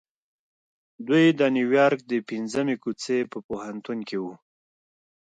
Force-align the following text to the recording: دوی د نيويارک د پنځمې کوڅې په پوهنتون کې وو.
دوی 1.07 1.25
د 1.39 1.41
نيويارک 1.55 1.99
د 2.11 2.13
پنځمې 2.29 2.75
کوڅې 2.83 3.17
په 3.31 3.37
پوهنتون 3.47 3.97
کې 4.07 4.17
وو. 4.23 4.33